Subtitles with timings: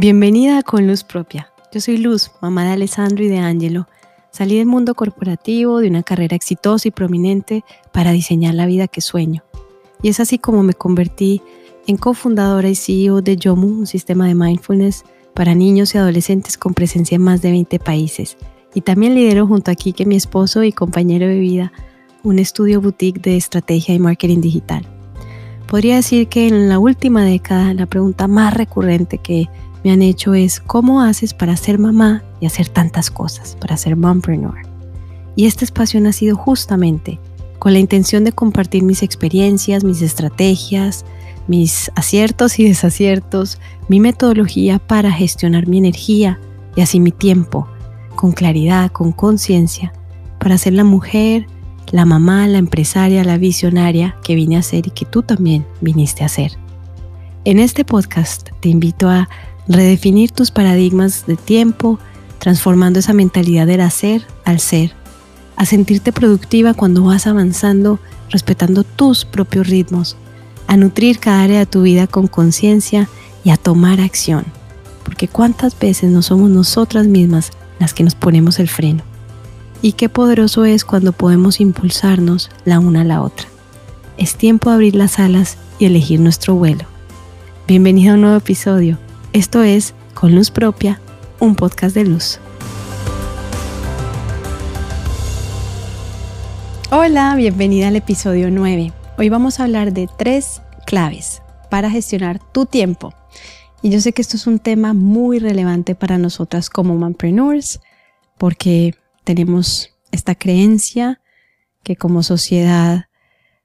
[0.00, 1.52] Bienvenida Con Luz Propia.
[1.74, 3.86] Yo soy Luz, mamá de Alessandro y de Angelo.
[4.30, 9.02] Salí del mundo corporativo, de una carrera exitosa y prominente para diseñar la vida que
[9.02, 9.44] sueño.
[10.02, 11.42] Y es así como me convertí
[11.86, 16.72] en cofundadora y CEO de Yomu, un sistema de mindfulness para niños y adolescentes con
[16.72, 18.38] presencia en más de 20 países.
[18.72, 21.72] Y también lidero junto a Kike, mi esposo y compañero de vida,
[22.22, 24.82] un estudio boutique de estrategia y marketing digital.
[25.66, 29.50] Podría decir que en la última década la pregunta más recurrente que
[29.84, 33.96] me han hecho es cómo haces para ser mamá y hacer tantas cosas, para ser
[33.96, 34.58] mompreneur.
[35.36, 37.18] Y este espacio ha nacido justamente
[37.58, 41.04] con la intención de compartir mis experiencias, mis estrategias,
[41.46, 46.40] mis aciertos y desaciertos, mi metodología para gestionar mi energía
[46.76, 47.68] y así mi tiempo,
[48.14, 49.92] con claridad, con conciencia,
[50.38, 51.46] para ser la mujer,
[51.90, 56.24] la mamá, la empresaria, la visionaria que vine a ser y que tú también viniste
[56.24, 56.52] a ser.
[57.44, 59.28] En este podcast te invito a
[59.70, 61.98] redefinir tus paradigmas de tiempo,
[62.38, 64.92] transformando esa mentalidad del hacer al ser,
[65.54, 70.16] a sentirte productiva cuando vas avanzando, respetando tus propios ritmos,
[70.66, 73.08] a nutrir cada área de tu vida con conciencia
[73.44, 74.44] y a tomar acción,
[75.04, 79.04] porque cuántas veces no somos nosotras mismas las que nos ponemos el freno.
[79.82, 83.46] Y qué poderoso es cuando podemos impulsarnos la una a la otra.
[84.18, 86.84] Es tiempo de abrir las alas y elegir nuestro vuelo.
[87.66, 88.98] Bienvenido a un nuevo episodio
[89.32, 91.00] esto es Con Luz Propia,
[91.38, 92.40] un podcast de luz.
[96.90, 98.92] Hola, bienvenida al episodio 9.
[99.18, 103.14] Hoy vamos a hablar de tres claves para gestionar tu tiempo.
[103.82, 107.80] Y yo sé que esto es un tema muy relevante para nosotras como mompreneurs
[108.36, 111.20] porque tenemos esta creencia
[111.84, 113.04] que como sociedad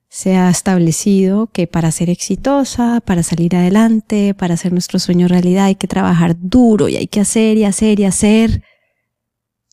[0.09, 5.66] se ha establecido que para ser exitosa, para salir adelante, para hacer nuestro sueño realidad
[5.66, 8.64] hay que trabajar duro y hay que hacer y hacer y hacer.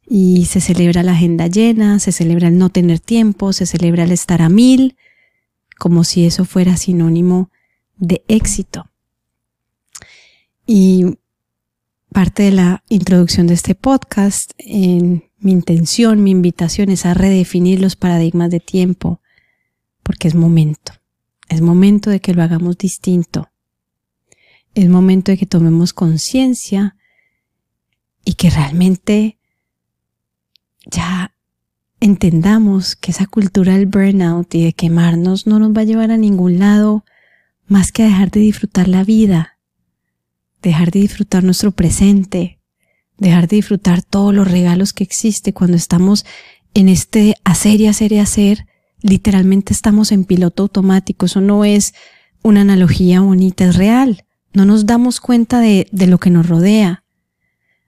[0.05, 4.12] Y se celebra la agenda llena, se celebra el no tener tiempo, se celebra el
[4.12, 4.96] estar a mil,
[5.79, 7.51] como si eso fuera sinónimo
[7.96, 8.90] de éxito.
[10.67, 11.18] Y
[12.12, 17.80] parte de la introducción de este podcast, en mi intención, mi invitación es a redefinir
[17.80, 19.21] los paradigmas de tiempo
[20.02, 20.92] porque es momento.
[21.48, 23.51] Es momento de que lo hagamos distinto.
[24.74, 26.96] Es momento de que tomemos conciencia
[28.24, 29.39] y que realmente
[30.86, 31.35] ya
[32.01, 36.17] entendamos que esa cultura del burnout y de quemarnos no nos va a llevar a
[36.17, 37.05] ningún lado
[37.67, 39.58] más que a dejar de disfrutar la vida,
[40.62, 42.61] dejar de disfrutar nuestro presente,
[43.18, 46.24] dejar de disfrutar todos los regalos que existe cuando estamos
[46.74, 48.67] en este hacer y hacer y hacer
[49.02, 51.27] literalmente estamos en piloto automático.
[51.27, 51.95] Eso no es
[52.42, 54.24] una analogía bonita, es real.
[54.52, 57.05] No nos damos cuenta de, de lo que nos rodea.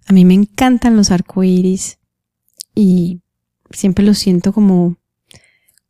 [0.06, 1.98] A mí me encantan los arcoíris
[2.74, 3.22] y
[3.70, 4.96] siempre lo siento como,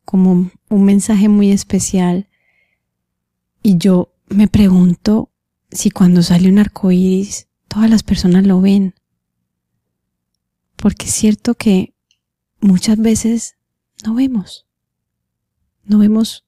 [0.03, 2.29] como un mensaje muy especial.
[3.61, 5.31] Y yo me pregunto
[5.71, 8.95] si cuando sale un arcoíris todas las personas lo ven.
[10.75, 11.93] Porque es cierto que
[12.61, 13.55] muchas veces
[14.05, 14.64] no vemos.
[15.85, 16.45] No vemos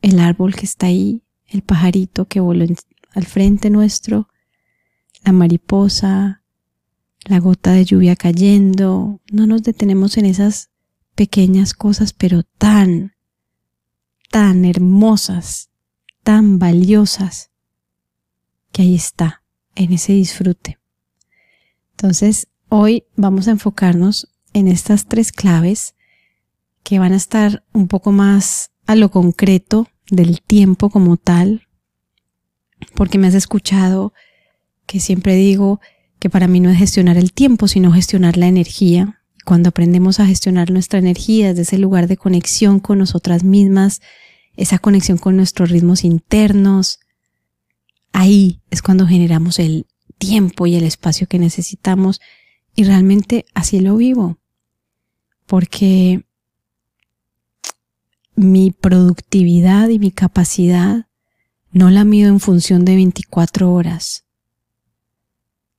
[0.00, 2.64] el árbol que está ahí, el pajarito que voló
[3.14, 4.28] al frente nuestro,
[5.24, 6.42] la mariposa,
[7.24, 9.20] la gota de lluvia cayendo.
[9.30, 10.70] No nos detenemos en esas
[11.14, 13.14] pequeñas cosas, pero tan,
[14.30, 15.70] tan hermosas,
[16.22, 17.50] tan valiosas,
[18.72, 19.42] que ahí está,
[19.74, 20.78] en ese disfrute.
[21.92, 25.94] Entonces, hoy vamos a enfocarnos en estas tres claves
[26.82, 31.68] que van a estar un poco más a lo concreto del tiempo como tal,
[32.94, 34.12] porque me has escuchado
[34.86, 35.80] que siempre digo
[36.18, 39.20] que para mí no es gestionar el tiempo, sino gestionar la energía.
[39.44, 44.00] Cuando aprendemos a gestionar nuestra energía desde ese lugar de conexión con nosotras mismas,
[44.56, 47.00] esa conexión con nuestros ritmos internos,
[48.12, 49.86] ahí es cuando generamos el
[50.18, 52.20] tiempo y el espacio que necesitamos
[52.74, 54.38] y realmente así lo vivo.
[55.46, 56.24] Porque
[58.34, 61.06] mi productividad y mi capacidad
[61.70, 64.24] no la mido en función de 24 horas.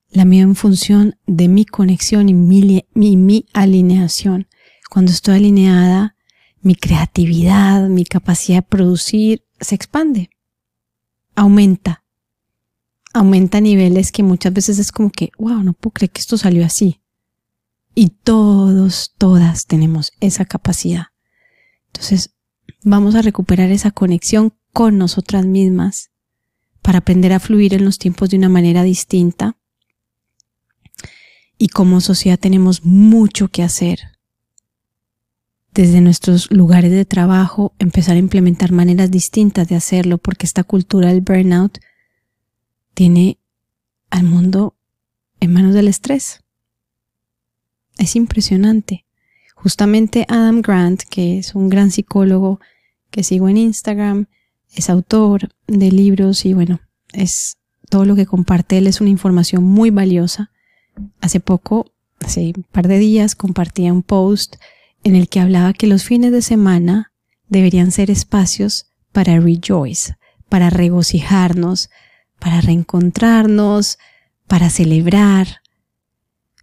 [0.10, 4.48] La mido en función de mi conexión y mi, mi, alineación.
[4.90, 6.16] Cuando estoy alineada,
[6.62, 10.30] mi creatividad, mi capacidad de producir se expande,
[11.36, 12.04] aumenta.
[13.14, 16.38] Aumenta a niveles que muchas veces es como que, wow, no puedo creer que esto
[16.38, 17.02] salió así.
[17.96, 21.08] Y todos, todas tenemos esa capacidad.
[21.88, 22.34] Entonces,
[22.84, 26.12] vamos a recuperar esa conexión con nosotras mismas
[26.82, 29.58] para aprender a fluir en los tiempos de una manera distinta
[31.58, 34.00] y como sociedad tenemos mucho que hacer.
[35.72, 41.08] Desde nuestros lugares de trabajo, empezar a implementar maneras distintas de hacerlo, porque esta cultura
[41.08, 41.80] del burnout
[42.94, 43.40] tiene
[44.10, 44.76] al mundo
[45.40, 46.44] en manos del estrés.
[47.98, 49.03] Es impresionante.
[49.64, 52.60] Justamente Adam Grant, que es un gran psicólogo
[53.12, 54.26] que sigo en Instagram,
[54.76, 56.82] es autor de libros y bueno,
[57.14, 57.58] es
[57.90, 60.52] todo lo que comparte él es una información muy valiosa.
[61.22, 64.58] Hace poco, hace un par de días, compartía un post
[65.06, 67.14] en el que hablaba que los fines de semana
[67.48, 70.18] deberían ser espacios para rejoice,
[70.50, 71.90] para regocijarnos,
[72.38, 73.98] para reencontrarnos,
[74.46, 75.62] para celebrar,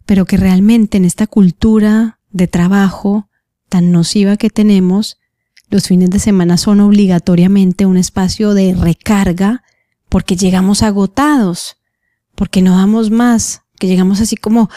[0.05, 3.29] pero que realmente en esta cultura de trabajo
[3.69, 5.17] tan nociva que tenemos,
[5.69, 9.63] los fines de semana son obligatoriamente un espacio de recarga
[10.09, 11.77] porque llegamos agotados,
[12.35, 14.69] porque no damos más, que llegamos así como,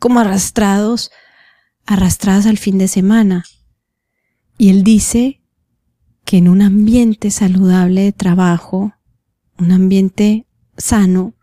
[0.00, 1.12] como arrastrados,
[1.86, 3.44] arrastradas al fin de semana.
[4.58, 5.40] Y él dice
[6.24, 8.92] que en un ambiente saludable de trabajo,
[9.58, 11.34] un ambiente sano,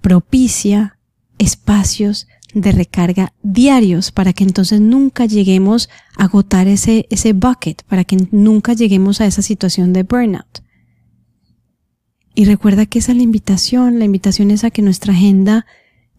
[0.00, 0.98] propicia
[1.38, 2.28] espacios
[2.60, 8.28] de recarga diarios para que entonces nunca lleguemos a agotar ese, ese bucket, para que
[8.30, 10.62] nunca lleguemos a esa situación de burnout.
[12.34, 15.66] Y recuerda que esa es la invitación, la invitación es a que nuestra agenda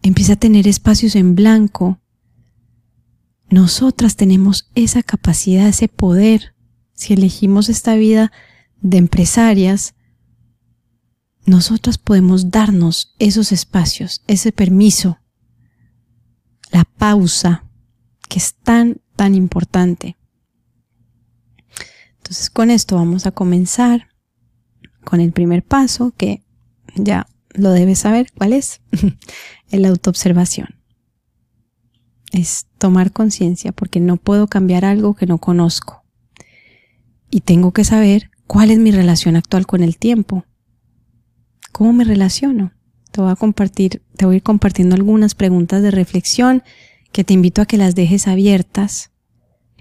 [0.02, 2.00] empiece a tener espacios en blanco.
[3.48, 6.54] Nosotras tenemos esa capacidad, ese poder.
[6.92, 8.32] Si elegimos esta vida
[8.82, 9.94] de empresarias,
[11.46, 15.19] nosotras podemos darnos esos espacios, ese permiso
[16.70, 17.64] la pausa,
[18.28, 20.16] que es tan, tan importante.
[22.18, 24.08] Entonces con esto vamos a comenzar
[25.04, 26.44] con el primer paso que
[26.94, 28.80] ya lo debes saber cuál es,
[29.70, 30.68] el autoobservación.
[32.32, 36.04] Es tomar conciencia porque no puedo cambiar algo que no conozco.
[37.30, 40.44] Y tengo que saber cuál es mi relación actual con el tiempo.
[41.72, 42.72] ¿Cómo me relaciono?
[43.10, 46.62] Te voy a compartir, te voy a ir compartiendo algunas preguntas de reflexión
[47.10, 49.12] que te invito a que las dejes abiertas.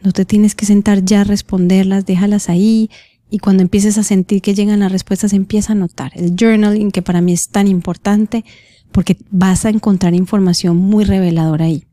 [0.01, 2.89] No te tienes que sentar ya a responderlas, déjalas ahí
[3.29, 6.13] y cuando empieces a sentir que llegan las respuestas empieza a notar.
[6.15, 8.45] El journaling que para mí es tan importante
[8.93, 11.83] porque vas a encontrar información muy reveladora ahí.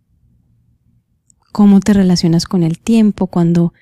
[1.51, 3.73] Cómo te relacionas con el tiempo cuando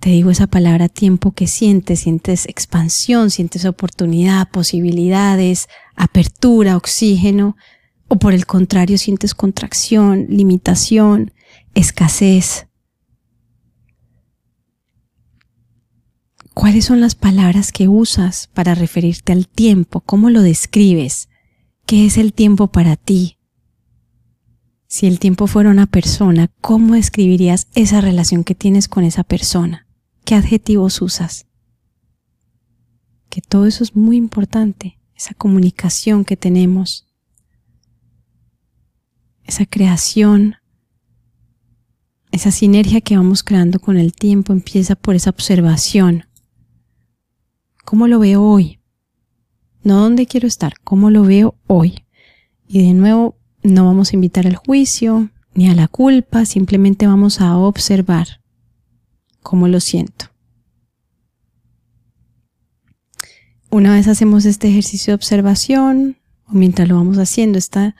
[0.00, 7.56] te digo esa palabra tiempo que sientes, sientes expansión, sientes oportunidad, posibilidades, apertura, oxígeno,
[8.12, 11.32] o por el contrario sientes contracción, limitación,
[11.74, 12.66] escasez.
[16.52, 20.00] ¿Cuáles son las palabras que usas para referirte al tiempo?
[20.00, 21.28] ¿Cómo lo describes?
[21.86, 23.38] ¿Qué es el tiempo para ti?
[24.88, 29.86] Si el tiempo fuera una persona, ¿cómo describirías esa relación que tienes con esa persona?
[30.24, 31.46] ¿Qué adjetivos usas?
[33.28, 37.06] Que todo eso es muy importante esa comunicación que tenemos,
[39.50, 40.54] esa creación,
[42.30, 46.26] esa sinergia que vamos creando con el tiempo empieza por esa observación.
[47.84, 48.78] ¿Cómo lo veo hoy?
[49.82, 52.04] No dónde quiero estar, cómo lo veo hoy.
[52.68, 57.40] Y de nuevo, no vamos a invitar al juicio ni a la culpa, simplemente vamos
[57.40, 58.40] a observar
[59.42, 60.26] cómo lo siento.
[63.68, 67.96] Una vez hacemos este ejercicio de observación, o mientras lo vamos haciendo, está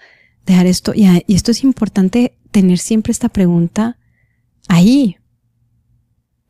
[0.46, 3.98] dejar esto, y, y esto es importante tener siempre esta pregunta
[4.68, 5.16] ahí.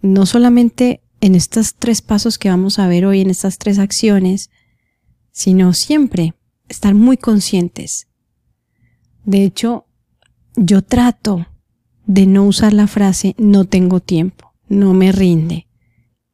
[0.00, 4.50] No solamente en estos tres pasos que vamos a ver hoy, en estas tres acciones,
[5.32, 6.34] sino siempre
[6.68, 8.08] estar muy conscientes.
[9.24, 9.86] De hecho,
[10.56, 11.46] yo trato
[12.06, 15.66] de no usar la frase no tengo tiempo, no me rinde.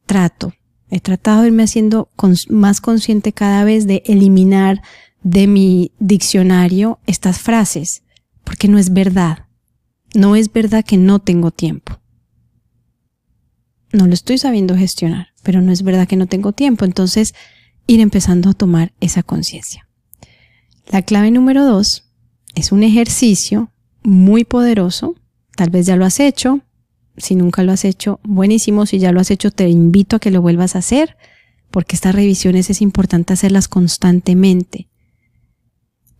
[0.05, 0.53] Trato.
[0.89, 2.09] He tratado de irme haciendo
[2.49, 4.81] más consciente cada vez de eliminar
[5.27, 8.03] de mi diccionario estas frases,
[8.45, 9.47] porque no es verdad.
[10.15, 11.99] No es verdad que no tengo tiempo.
[13.91, 16.85] No lo estoy sabiendo gestionar, pero no es verdad que no tengo tiempo.
[16.85, 17.35] Entonces,
[17.87, 19.89] ir empezando a tomar esa conciencia.
[20.89, 22.09] La clave número dos
[22.55, 25.15] es un ejercicio muy poderoso.
[25.57, 26.61] Tal vez ya lo has hecho,
[27.17, 28.85] si nunca lo has hecho, buenísimo.
[28.85, 31.17] Si ya lo has hecho, te invito a que lo vuelvas a hacer,
[31.69, 34.87] porque estas revisiones es importante hacerlas constantemente.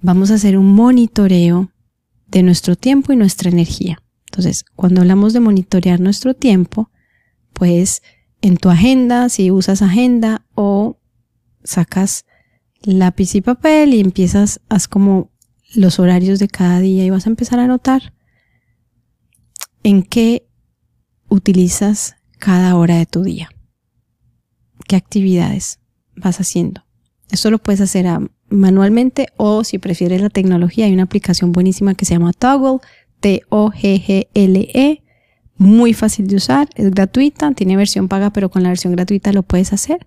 [0.01, 1.71] Vamos a hacer un monitoreo
[2.27, 4.01] de nuestro tiempo y nuestra energía.
[4.25, 6.91] Entonces, cuando hablamos de monitorear nuestro tiempo,
[7.53, 8.03] pues
[8.41, 10.99] en tu agenda, si usas agenda o
[11.63, 12.25] sacas
[12.83, 15.31] lápiz y papel y empiezas, haz como
[15.73, 18.13] los horarios de cada día y vas a empezar a anotar
[19.83, 20.47] en qué
[21.29, 23.49] utilizas cada hora de tu día.
[24.87, 25.79] ¿Qué actividades
[26.15, 26.85] vas haciendo?
[27.29, 28.07] Esto lo puedes hacer
[28.49, 32.79] manualmente o si prefieres la tecnología, hay una aplicación buenísima que se llama Toggle,
[33.19, 35.03] T-O-G-G-L-E,
[35.57, 39.43] muy fácil de usar, es gratuita, tiene versión paga, pero con la versión gratuita lo
[39.43, 40.05] puedes hacer.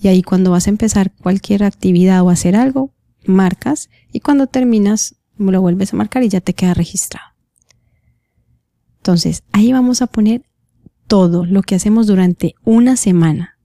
[0.00, 2.92] Y ahí cuando vas a empezar cualquier actividad o hacer algo,
[3.24, 7.26] marcas y cuando terminas lo vuelves a marcar y ya te queda registrado.
[8.98, 10.42] Entonces, ahí vamos a poner
[11.06, 13.57] todo lo que hacemos durante una semana.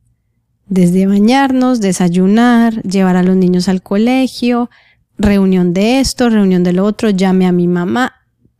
[0.73, 4.71] Desde bañarnos, desayunar, llevar a los niños al colegio,
[5.19, 8.13] reunión de esto, reunión de lo otro, llame a mi mamá,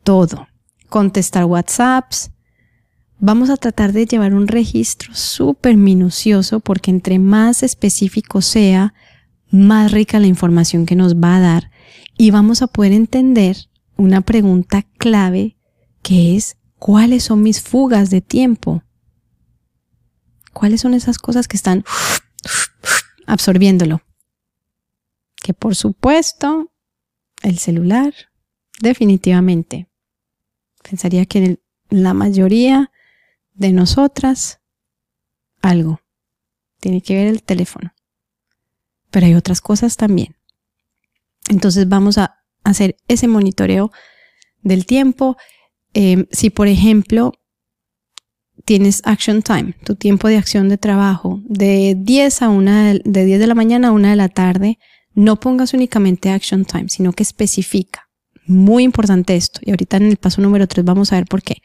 [0.04, 0.48] todo.
[0.90, 2.30] Contestar WhatsApps.
[3.18, 8.94] Vamos a tratar de llevar un registro súper minucioso porque entre más específico sea,
[9.50, 11.72] más rica la información que nos va a dar
[12.16, 13.58] y vamos a poder entender
[13.98, 15.58] una pregunta clave
[16.04, 18.84] que es ¿cuáles son mis fugas de tiempo?
[20.54, 21.84] ¿Cuáles son esas cosas que están
[23.26, 24.02] absorbiéndolo?
[25.42, 26.72] Que por supuesto,
[27.42, 28.14] el celular,
[28.80, 29.90] definitivamente.
[30.82, 32.92] Pensaría que en la mayoría
[33.54, 34.62] de nosotras,
[35.62, 36.02] algo.
[36.80, 37.94] Tiene que ver el teléfono.
[39.10, 40.36] Pero hay otras cosas también.
[41.50, 43.92] Entonces vamos a hacer ese monitoreo
[44.62, 45.38] del tiempo.
[45.94, 47.34] Em, si por ejemplo
[48.66, 52.72] tienes action time, tu tiempo de acción de trabajo, de 10 a 1
[53.04, 54.80] de, 10 de la mañana a 1 de la tarde,
[55.14, 58.10] no pongas únicamente action time, sino que especifica.
[58.46, 59.60] Muy importante esto.
[59.64, 61.58] Y ahorita en el paso número 3 vamos a ver por qué.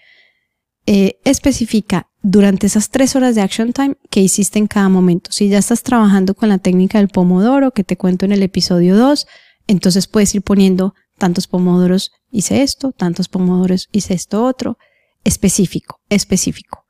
[0.87, 5.31] Eh, especifica durante esas tres horas de action time que hiciste en cada momento.
[5.33, 8.97] Si ya estás trabajando con la técnica del pomodoro que te cuento en el episodio
[8.97, 9.27] 2,
[9.67, 14.79] entonces puedes ir poniendo tantos pomodoros hice esto, tantos pomodoros hice esto otro,
[15.25, 16.85] específico, específico.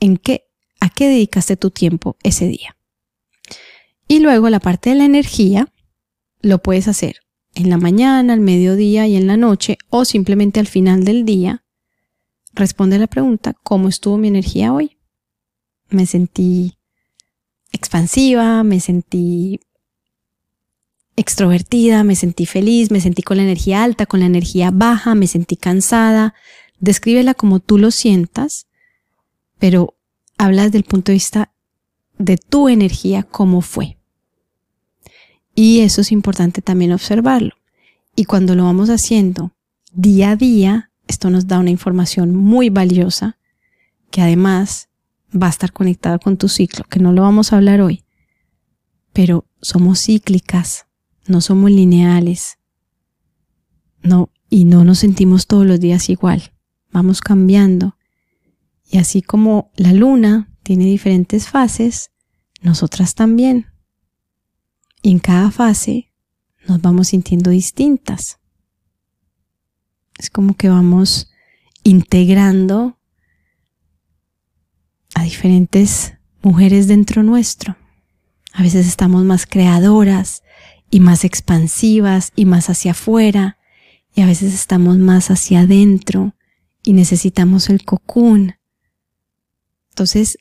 [0.00, 0.44] ¿En qué,
[0.80, 2.76] a qué dedicaste tu tiempo ese día?
[4.06, 5.72] Y luego la parte de la energía
[6.40, 7.16] lo puedes hacer
[7.54, 11.64] en la mañana, al mediodía y en la noche o simplemente al final del día.
[12.54, 14.98] Responde la pregunta, ¿cómo estuvo mi energía hoy?
[15.88, 16.78] Me sentí
[17.72, 19.60] expansiva, me sentí
[21.16, 25.26] extrovertida, me sentí feliz, me sentí con la energía alta, con la energía baja, me
[25.26, 26.34] sentí cansada.
[26.78, 28.67] Descríbela como tú lo sientas,
[29.58, 29.96] pero
[30.36, 31.52] habla desde punto de vista
[32.18, 33.98] de tu energía, cómo fue.
[35.54, 37.54] Y eso es importante también observarlo.
[38.14, 39.52] Y cuando lo vamos haciendo
[39.92, 43.38] día a día, esto nos da una información muy valiosa
[44.10, 44.88] que además
[45.30, 48.04] va a estar conectada con tu ciclo, que no lo vamos a hablar hoy,
[49.12, 50.88] pero somos cíclicas
[51.28, 52.58] no somos lineales.
[54.02, 56.54] No, y no nos sentimos todos los días igual.
[56.90, 57.96] Vamos cambiando.
[58.90, 62.10] Y así como la luna tiene diferentes fases,
[62.60, 63.66] nosotras también.
[65.02, 66.12] Y en cada fase
[66.66, 68.38] nos vamos sintiendo distintas.
[70.18, 71.30] Es como que vamos
[71.84, 72.98] integrando
[75.14, 77.76] a diferentes mujeres dentro nuestro.
[78.52, 80.42] A veces estamos más creadoras,
[80.90, 83.58] y más expansivas y más hacia afuera
[84.14, 86.34] y a veces estamos más hacia adentro
[86.82, 88.54] y necesitamos el cocoon.
[89.98, 90.38] Entonces,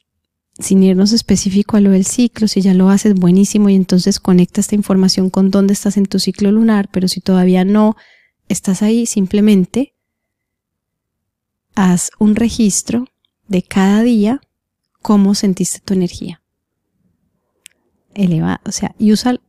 [0.59, 4.61] sin irnos específico a lo del ciclo, si ya lo haces buenísimo y entonces conecta
[4.61, 7.95] esta información con dónde estás en tu ciclo lunar, pero si todavía no
[8.49, 9.95] estás ahí, simplemente
[11.73, 13.07] haz un registro
[13.47, 14.41] de cada día
[15.01, 16.43] cómo sentiste tu energía.
[18.13, 19.41] Eleva, o sea, y usa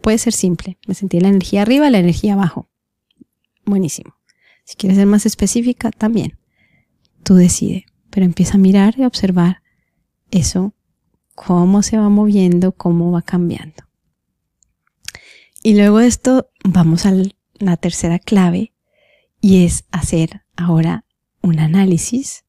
[0.00, 0.78] puede ser simple.
[0.86, 2.68] Me sentí la energía arriba, la energía abajo.
[3.64, 4.14] Buenísimo.
[4.62, 6.38] Si quieres ser más específica, también.
[7.24, 7.86] Tú decide.
[8.16, 9.60] Pero empieza a mirar y observar
[10.30, 10.72] eso,
[11.34, 13.84] cómo se va moviendo, cómo va cambiando.
[15.62, 17.12] Y luego de esto vamos a
[17.58, 18.72] la tercera clave
[19.42, 21.04] y es hacer ahora
[21.42, 22.46] un análisis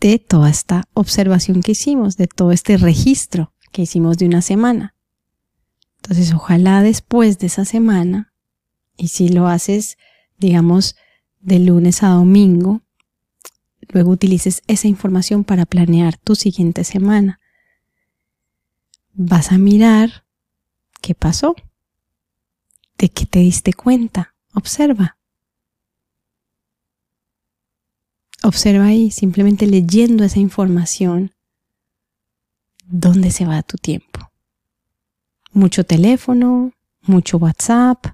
[0.00, 4.94] de toda esta observación que hicimos, de todo este registro que hicimos de una semana.
[5.96, 8.32] Entonces, ojalá después de esa semana,
[8.96, 9.98] y si lo haces,
[10.38, 10.96] digamos,
[11.40, 12.80] de lunes a domingo,
[13.88, 17.40] luego utilices esa información para planear tu siguiente semana.
[19.14, 20.24] Vas a mirar
[21.00, 21.56] qué pasó,
[22.98, 24.34] de qué te diste cuenta.
[24.54, 25.16] Observa.
[28.42, 31.32] Observa ahí, simplemente leyendo esa información,
[32.86, 34.28] dónde se va tu tiempo
[35.52, 38.06] mucho teléfono, mucho WhatsApp.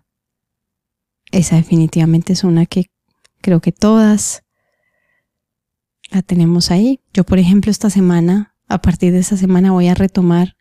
[1.30, 2.86] Esa definitivamente es una que
[3.40, 4.43] creo que todas
[6.10, 7.00] la tenemos ahí.
[7.12, 10.56] Yo, por ejemplo, esta semana, a partir de esta semana voy a retomar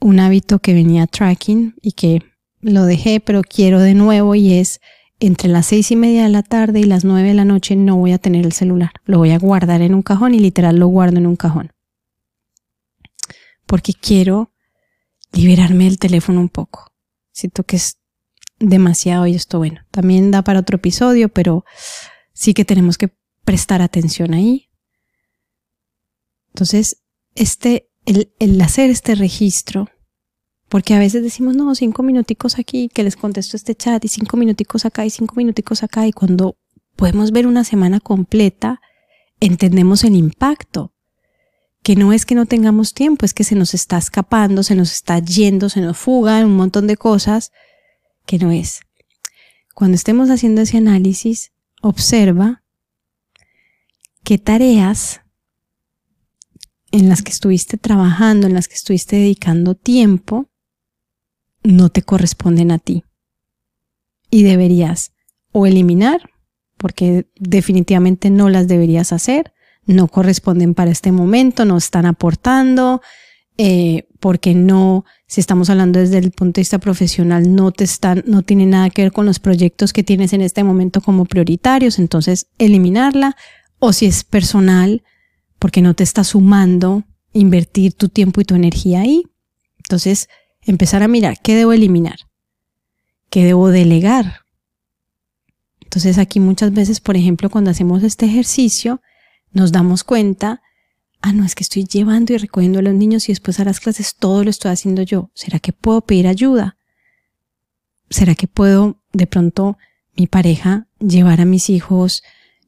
[0.00, 2.22] un hábito que venía tracking y que
[2.60, 4.80] lo dejé, pero quiero de nuevo y es
[5.20, 7.96] entre las seis y media de la tarde y las nueve de la noche no
[7.96, 8.92] voy a tener el celular.
[9.04, 11.72] Lo voy a guardar en un cajón y literal lo guardo en un cajón.
[13.66, 14.52] Porque quiero
[15.32, 16.92] liberarme del teléfono un poco.
[17.32, 17.98] Siento que es
[18.58, 19.80] demasiado y esto bueno.
[19.90, 21.64] También da para otro episodio, pero
[22.32, 24.70] sí que tenemos que prestar atención ahí.
[26.48, 27.02] Entonces,
[27.34, 29.88] este, el, el hacer este registro
[30.74, 34.36] porque a veces decimos, no, cinco minuticos aquí, que les contesto este chat, y cinco
[34.36, 36.56] minuticos acá, y cinco minuticos acá, y cuando
[36.96, 38.80] podemos ver una semana completa,
[39.38, 40.92] entendemos el impacto.
[41.84, 44.90] Que no es que no tengamos tiempo, es que se nos está escapando, se nos
[44.90, 47.52] está yendo, se nos fuga un montón de cosas
[48.26, 48.80] que no es.
[49.76, 52.63] Cuando estemos haciendo ese análisis, observa
[54.24, 55.20] qué tareas
[56.90, 60.48] en las que estuviste trabajando, en las que estuviste dedicando tiempo,
[61.62, 63.04] no te corresponden a ti.
[64.30, 65.12] Y deberías
[65.52, 66.30] o eliminar,
[66.76, 69.52] porque definitivamente no las deberías hacer,
[69.86, 73.02] no corresponden para este momento, no están aportando,
[73.56, 78.24] eh, porque no, si estamos hablando desde el punto de vista profesional, no te están,
[78.26, 81.98] no tiene nada que ver con los proyectos que tienes en este momento como prioritarios,
[81.98, 83.36] entonces eliminarla,
[83.84, 85.02] o si es personal,
[85.58, 89.24] porque no te está sumando invertir tu tiempo y tu energía ahí.
[89.78, 90.28] Entonces,
[90.62, 92.18] empezar a mirar qué debo eliminar,
[93.30, 94.40] qué debo delegar.
[95.82, 99.00] Entonces aquí muchas veces, por ejemplo, cuando hacemos este ejercicio,
[99.52, 100.60] nos damos cuenta,
[101.20, 103.80] ah, no, es que estoy llevando y recogiendo a los niños y después a las
[103.80, 105.30] clases todo lo estoy haciendo yo.
[105.34, 106.76] ¿Será que puedo pedir ayuda?
[108.10, 109.78] ¿Será que puedo de pronto
[110.16, 112.22] mi pareja llevar a mis hijos,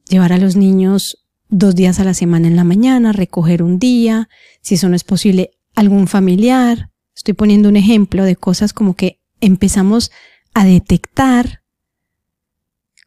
[0.09, 4.29] llevar a los niños dos días a la semana en la mañana, recoger un día,
[4.61, 9.19] si eso no es posible, algún familiar, Estoy poniendo un ejemplo de cosas como que
[9.41, 10.11] empezamos
[10.53, 11.63] a detectar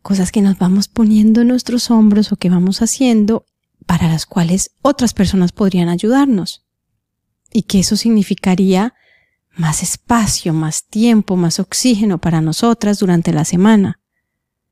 [0.02, 3.46] cosas que nos vamos poniendo en nuestros hombros o que vamos haciendo
[3.86, 6.66] para las cuales otras personas podrían ayudarnos.
[7.52, 8.94] Y que eso significaría
[9.56, 14.00] más espacio, más tiempo, más oxígeno para nosotras durante la semana.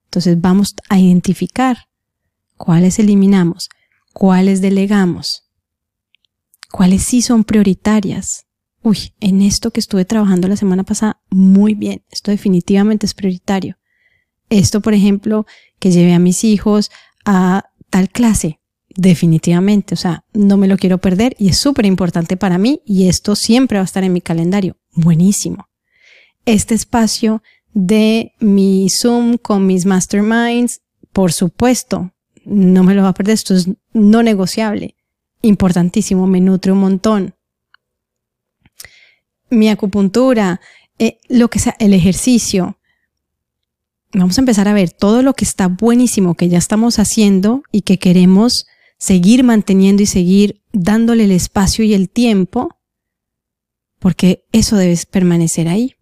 [0.07, 1.88] Entonces vamos a identificar
[2.59, 3.71] cuáles eliminamos,
[4.12, 5.44] cuáles delegamos,
[6.71, 8.49] cuáles sí son prioritarias
[8.83, 13.77] uy, en esto que estuve trabajando la semana pasada, muy bien, esto definitivamente es prioritario.
[14.51, 15.47] Esto, por ejemplo,
[15.79, 16.90] que llevé a mis hijos
[17.25, 22.37] a tal clase, definitivamente, o sea, no me lo quiero perder y es súper importante
[22.37, 24.77] para mí y esto siempre va a estar en mi calendario.
[24.92, 25.68] Buenísimo.
[26.47, 27.42] Este espacio
[27.75, 30.81] de mi Zoom con mis masterminds,
[31.12, 32.12] por supuesto,
[32.48, 34.96] no me lo va a perder, esto es no negociable,
[35.42, 37.34] importantísimo, me nutre un montón
[39.50, 40.61] mi acupuntura,
[40.98, 42.78] eh, lo que sea, el ejercicio.
[44.12, 47.82] Vamos a empezar a ver todo lo que está buenísimo que ya estamos haciendo y
[47.82, 48.66] que queremos
[48.98, 52.76] seguir manteniendo y seguir dándole el espacio y el tiempo,
[53.98, 55.94] porque eso debe permanecer ahí.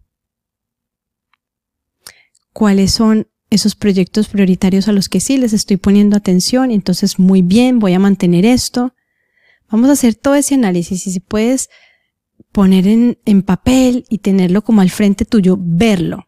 [2.53, 6.71] ¿Cuáles son esos proyectos prioritarios a los que sí les estoy poniendo atención?
[6.71, 8.93] Entonces, muy bien, voy a mantener esto.
[9.69, 11.69] Vamos a hacer todo ese análisis y si puedes
[12.51, 16.27] poner en, en papel y tenerlo como al frente tuyo, verlo.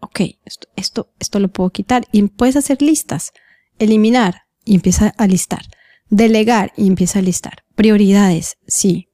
[0.00, 3.32] Ok, esto, esto, esto lo puedo quitar y puedes hacer listas,
[3.78, 5.64] eliminar y empieza a listar,
[6.10, 9.08] delegar y empieza a listar, prioridades, sí.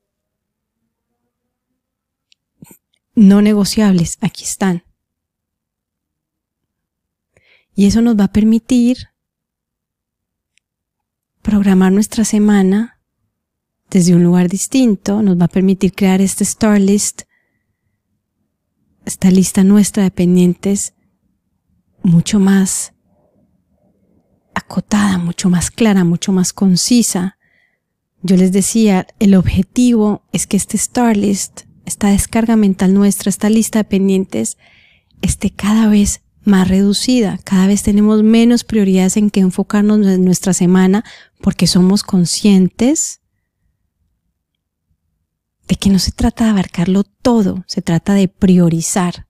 [3.14, 4.82] No negociables, aquí están.
[7.80, 9.08] Y eso nos va a permitir
[11.40, 13.00] programar nuestra semana
[13.88, 17.22] desde un lugar distinto, nos va a permitir crear este star list,
[19.06, 20.92] esta lista nuestra de pendientes
[22.02, 22.92] mucho más
[24.54, 27.38] acotada, mucho más clara, mucho más concisa.
[28.20, 33.48] Yo les decía, el objetivo es que este star list, esta descarga mental nuestra, esta
[33.48, 34.58] lista de pendientes,
[35.22, 37.38] esté cada vez más reducida.
[37.44, 41.04] Cada vez tenemos menos prioridades en que enfocarnos en nuestra semana
[41.40, 43.20] porque somos conscientes
[45.68, 49.28] de que no se trata de abarcarlo todo, se trata de priorizar.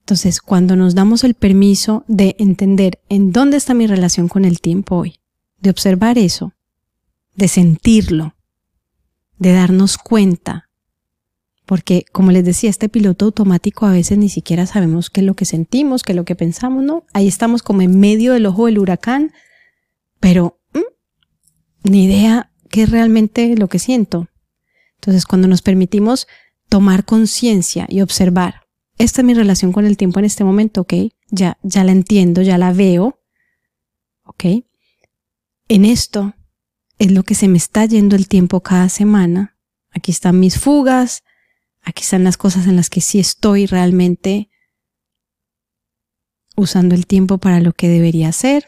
[0.00, 4.60] Entonces, cuando nos damos el permiso de entender en dónde está mi relación con el
[4.60, 5.20] tiempo hoy,
[5.60, 6.54] de observar eso,
[7.36, 8.34] de sentirlo,
[9.36, 10.67] de darnos cuenta,
[11.68, 15.34] porque como les decía, este piloto automático a veces ni siquiera sabemos qué es lo
[15.34, 17.04] que sentimos, qué es lo que pensamos, ¿no?
[17.12, 19.34] Ahí estamos como en medio del ojo del huracán,
[20.18, 20.62] pero
[21.82, 24.28] ni idea qué es realmente lo que siento.
[24.94, 26.26] Entonces, cuando nos permitimos
[26.70, 28.62] tomar conciencia y observar,
[28.96, 30.94] esta es mi relación con el tiempo en este momento, ¿ok?
[31.28, 33.20] Ya, ya la entiendo, ya la veo,
[34.24, 34.64] ¿ok?
[35.68, 36.32] En esto
[36.98, 39.58] es lo que se me está yendo el tiempo cada semana.
[39.90, 41.24] Aquí están mis fugas,
[41.88, 44.50] aquí están las cosas en las que sí estoy realmente
[46.54, 48.66] usando el tiempo para lo que debería hacer.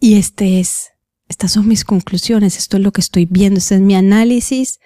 [0.00, 0.90] Y este es,
[1.28, 4.80] estas son mis conclusiones, esto es lo que estoy viendo, este es mi análisis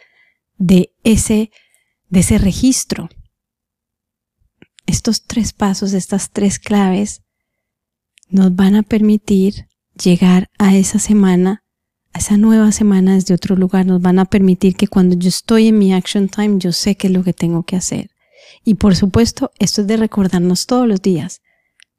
[0.58, 1.50] de ese,
[2.08, 3.08] de ese registro.
[4.84, 7.22] Estos tres pasos, estas tres claves
[8.28, 11.64] nos van a permitir llegar a esa semana,
[12.12, 15.68] a esa nueva semana desde otro lugar, nos van a permitir que cuando yo estoy
[15.68, 18.10] en mi action time, yo sé qué es lo que tengo que hacer.
[18.64, 21.40] Y por supuesto, esto es de recordarnos todos los días,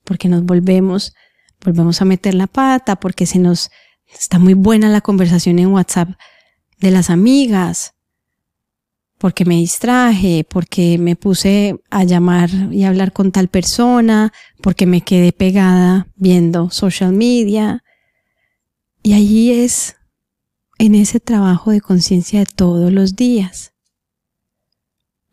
[0.03, 1.13] porque nos volvemos,
[1.63, 3.69] volvemos a meter la pata, porque se nos
[4.13, 6.09] está muy buena la conversación en WhatsApp
[6.79, 7.93] de las amigas,
[9.17, 15.01] porque me distraje, porque me puse a llamar y hablar con tal persona, porque me
[15.01, 17.83] quedé pegada viendo social media.
[19.03, 19.95] Y allí es
[20.81, 23.73] en ese trabajo de conciencia de todos los días.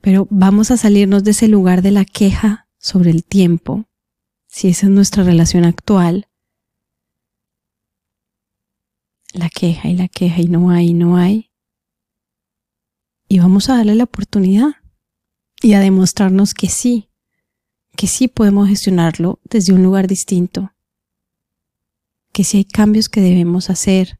[0.00, 3.86] Pero vamos a salirnos de ese lugar de la queja sobre el tiempo,
[4.46, 6.28] si esa es nuestra relación actual.
[9.32, 11.48] La queja y la queja y no hay, no hay
[13.28, 14.76] y vamos a darle la oportunidad
[15.60, 17.10] y a demostrarnos que sí,
[17.94, 20.72] que sí podemos gestionarlo desde un lugar distinto,
[22.32, 24.18] que sí hay cambios que debemos hacer,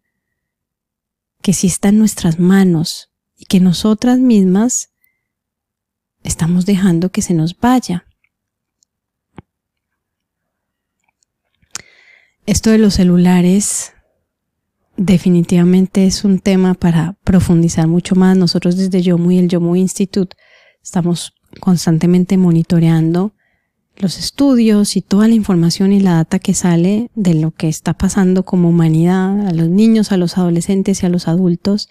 [1.42, 4.90] que sí está en nuestras manos y que nosotras mismas
[6.22, 8.04] estamos dejando que se nos vaya.
[12.46, 13.92] Esto de los celulares
[14.96, 18.36] definitivamente es un tema para profundizar mucho más.
[18.36, 20.36] Nosotros desde Yomu y el Yomu Institute
[20.82, 23.34] estamos constantemente monitoreando
[23.98, 27.94] los estudios y toda la información y la data que sale de lo que está
[27.94, 31.88] pasando como humanidad a los niños, a los adolescentes y a los adultos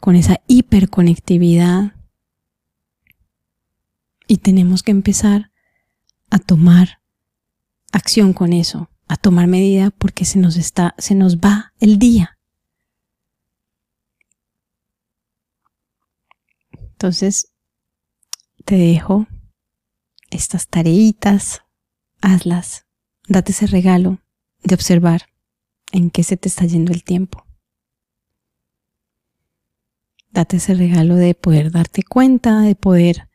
[0.00, 1.94] con esa hiperconectividad.
[4.26, 5.50] Y tenemos que empezar
[6.30, 7.00] a tomar
[7.92, 12.38] acción con eso a tomar medida porque se nos está, se nos va el día.
[16.72, 17.52] Entonces,
[18.64, 19.26] te dejo
[20.30, 21.62] estas tareitas,
[22.20, 22.86] hazlas,
[23.28, 24.18] date ese regalo
[24.62, 25.28] de observar
[25.92, 27.44] en qué se te está yendo el tiempo.
[30.30, 33.28] Date ese regalo de poder darte cuenta, de poder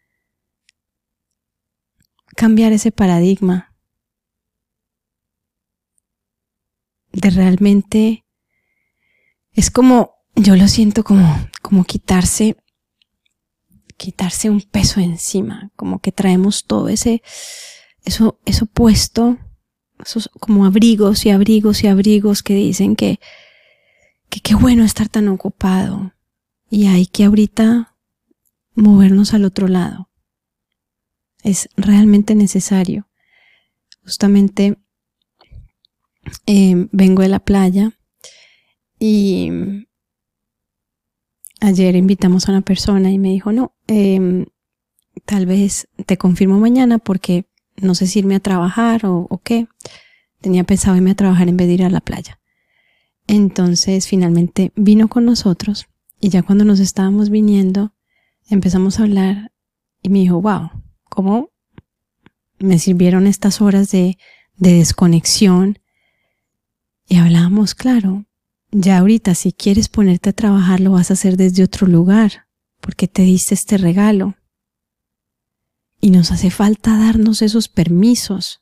[2.35, 3.73] cambiar ese paradigma
[7.13, 8.25] de realmente
[9.51, 12.57] es como, yo lo siento como, como quitarse,
[14.03, 17.21] quitarse un peso encima, como que traemos todo ese,
[18.03, 19.37] eso, eso puesto,
[20.03, 23.19] esos como abrigos y abrigos y abrigos que dicen que,
[24.29, 26.13] que qué bueno estar tan ocupado
[26.69, 27.95] y hay que ahorita
[28.75, 30.09] movernos al otro lado.
[31.43, 33.07] Es realmente necesario.
[34.03, 34.77] Justamente
[36.45, 37.91] Em, vengo de la playa
[38.99, 39.49] y
[41.63, 44.45] ayer invitamos a una persona y me dijo, no, em,
[45.25, 47.45] tal vez te confirmo mañana porque
[47.77, 49.67] no sé si irme a trabajar o, o qué.
[50.41, 52.39] Tenía pensado irme a trabajar en vez de ir a la playa.
[53.27, 55.87] Entonces finalmente vino con nosotros
[56.19, 57.93] y ya cuando nos estábamos viniendo
[58.49, 59.53] empezamos a hablar
[60.01, 60.69] y me dijo, wow,
[61.05, 61.49] ¿cómo
[62.59, 64.17] me sirvieron estas horas de,
[64.57, 65.79] de desconexión
[67.07, 68.25] y hablábamos, claro,
[68.73, 72.47] ya ahorita si quieres ponerte a trabajar lo vas a hacer desde otro lugar,
[72.81, 74.35] porque te diste este regalo.
[76.01, 78.61] Y nos hace falta darnos esos permisos.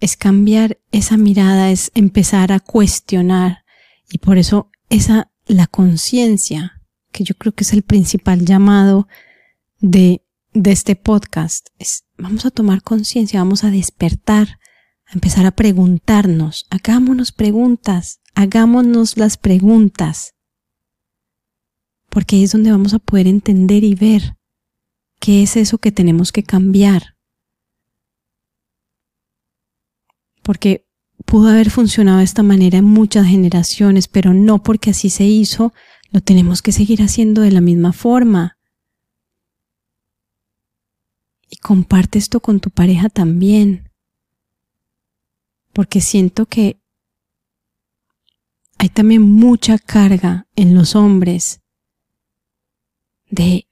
[0.00, 3.64] Es cambiar esa mirada, es empezar a cuestionar.
[4.10, 6.80] Y por eso esa, la conciencia,
[7.12, 9.08] que yo creo que es el principal llamado
[9.80, 14.58] de, de este podcast, es vamos a tomar conciencia, vamos a despertar
[15.12, 20.34] empezar a preguntarnos, hagámonos preguntas, hagámonos las preguntas,
[22.08, 24.36] porque ahí es donde vamos a poder entender y ver
[25.20, 27.16] qué es eso que tenemos que cambiar.
[30.42, 30.86] Porque
[31.24, 35.72] pudo haber funcionado de esta manera en muchas generaciones, pero no porque así se hizo,
[36.10, 38.58] lo tenemos que seguir haciendo de la misma forma.
[41.48, 43.83] Y comparte esto con tu pareja también
[45.74, 46.80] porque siento que
[48.78, 51.60] hay también mucha carga en los hombres
[53.28, 53.66] de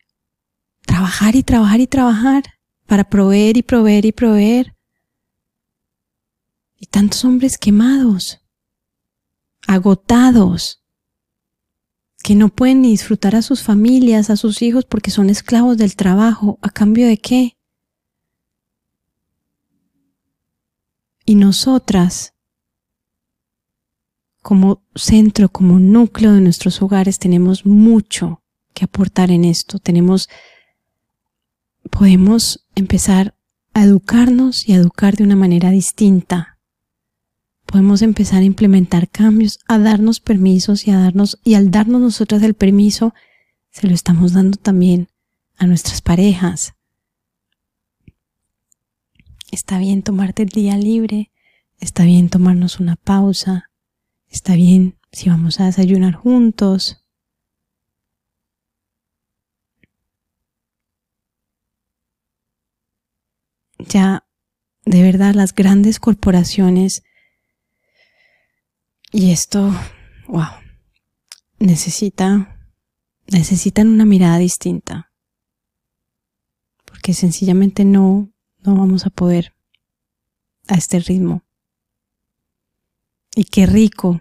[0.84, 2.42] trabajar y trabajar y trabajar
[2.86, 4.76] para proveer y proveer y proveer.
[6.78, 8.40] Y tantos hombres quemados,
[9.66, 10.82] agotados,
[12.22, 15.96] que no pueden ni disfrutar a sus familias, a sus hijos, porque son esclavos del
[15.96, 16.58] trabajo.
[16.62, 17.56] ¿A cambio de qué?
[21.24, 22.34] Y nosotras,
[24.40, 28.42] como centro, como núcleo de nuestros hogares, tenemos mucho
[28.74, 29.78] que aportar en esto.
[29.78, 30.28] Tenemos,
[31.90, 33.34] podemos empezar
[33.74, 36.58] a educarnos y a educar de una manera distinta.
[37.66, 42.42] Podemos empezar a implementar cambios, a darnos permisos y a darnos, y al darnos nosotras
[42.42, 43.14] el permiso,
[43.70, 45.08] se lo estamos dando también
[45.56, 46.74] a nuestras parejas.
[49.52, 51.30] Está bien tomarte el día libre,
[51.78, 53.70] está bien tomarnos una pausa,
[54.26, 57.04] está bien si vamos a desayunar juntos,
[63.78, 64.26] ya
[64.86, 67.02] de verdad las grandes corporaciones
[69.10, 69.70] y esto,
[70.28, 70.46] wow,
[71.58, 72.58] necesita,
[73.26, 75.12] necesitan una mirada distinta.
[76.86, 78.31] Porque sencillamente no,
[78.64, 79.52] no vamos a poder
[80.68, 81.42] a este ritmo.
[83.34, 84.20] Y qué rico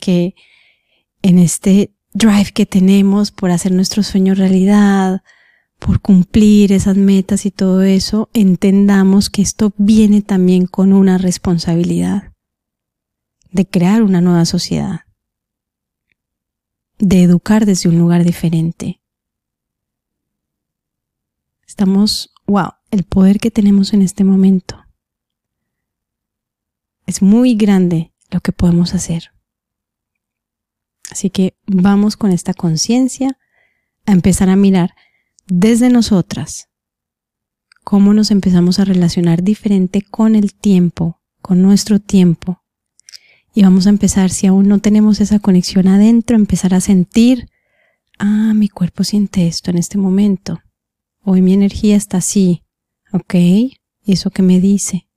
[0.00, 0.34] que
[1.22, 5.22] en este drive que tenemos por hacer nuestro sueño realidad,
[5.78, 12.32] por cumplir esas metas y todo eso, entendamos que esto viene también con una responsabilidad
[13.50, 15.00] de crear una nueva sociedad,
[16.98, 19.00] de educar desde un lugar diferente.
[21.66, 24.84] Estamos, wow, el poder que tenemos en este momento.
[27.06, 29.32] Es muy grande lo que podemos hacer.
[31.10, 33.38] Así que vamos con esta conciencia
[34.04, 34.94] a empezar a mirar
[35.46, 36.68] desde nosotras,
[37.84, 42.62] cómo nos empezamos a relacionar diferente con el tiempo, con nuestro tiempo.
[43.54, 47.48] Y vamos a empezar, si aún no tenemos esa conexión adentro, empezar a sentir,
[48.18, 50.60] ah, mi cuerpo siente esto en este momento.
[51.22, 52.64] Hoy mi energía está así.
[53.12, 53.34] ¿Ok?
[53.34, 55.08] ¿Y eso que me dice?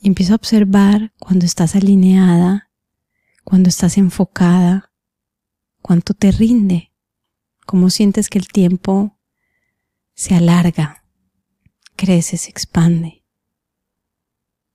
[0.00, 2.70] Empiezo a observar cuando estás alineada,
[3.44, 4.92] cuando estás enfocada,
[5.80, 6.92] cuánto te rinde
[7.66, 9.18] cómo sientes que el tiempo
[10.14, 11.04] se alarga,
[11.96, 13.24] crece, se expande.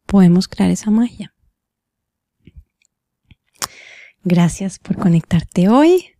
[0.05, 1.33] Podemos crear esa magia.
[4.23, 6.16] Gracias por conectarte hoy.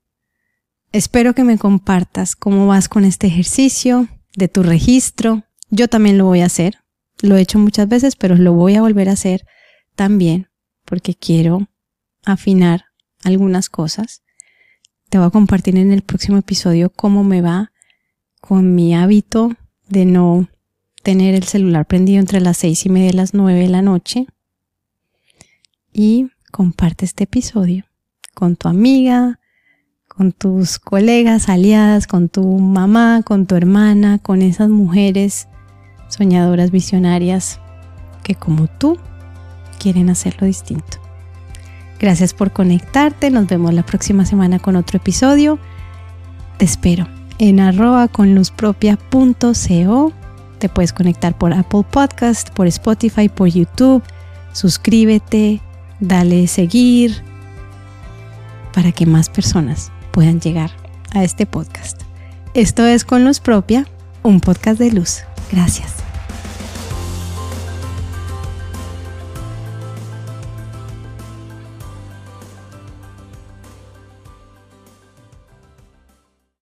[0.97, 5.43] Espero que me compartas cómo vas con este ejercicio de tu registro.
[5.69, 6.79] Yo también lo voy a hacer.
[7.21, 9.45] Lo he hecho muchas veces, pero lo voy a volver a hacer
[9.95, 10.49] también
[10.85, 11.67] porque quiero
[12.25, 12.85] afinar
[13.23, 14.23] algunas cosas.
[15.11, 17.71] Te voy a compartir en el próximo episodio cómo me va
[18.41, 19.51] con mi hábito
[19.87, 20.49] de no
[21.03, 24.25] tener el celular prendido entre las seis y media y las nueve de la noche.
[25.93, 27.85] Y comparte este episodio
[28.33, 29.39] con tu amiga,
[30.17, 35.47] con tus colegas, aliadas, con tu mamá, con tu hermana, con esas mujeres
[36.07, 37.59] soñadoras, visionarias
[38.23, 38.97] que como tú
[39.77, 40.97] quieren hacerlo distinto.
[41.99, 43.29] Gracias por conectarte.
[43.29, 45.59] Nos vemos la próxima semana con otro episodio.
[46.57, 50.13] Te espero en arroba con luzpropia.co.
[50.57, 54.01] Te puedes conectar por Apple Podcast, por Spotify, por YouTube.
[54.51, 55.61] Suscríbete,
[55.99, 57.23] dale seguir
[58.73, 60.71] para que más personas puedan llegar
[61.13, 62.01] a este podcast.
[62.55, 63.85] Esto es Con Luz Propia,
[64.23, 65.19] un podcast de luz.
[65.51, 66.06] Gracias.